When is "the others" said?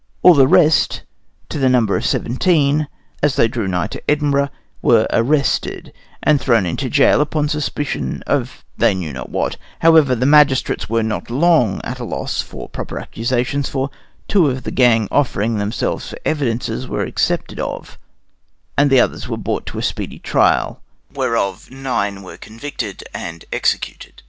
18.89-19.27